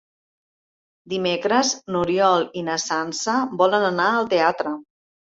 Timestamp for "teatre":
4.33-4.73